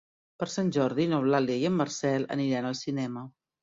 [0.43, 3.31] Per Sant Jordi n'Eulàlia i en Marcel aniran al cinema.